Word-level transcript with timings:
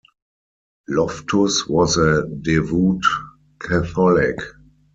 Loftus 0.87 1.67
was 1.67 1.95
a 1.97 2.27
devout 2.27 3.03
Catholic. 3.59 4.39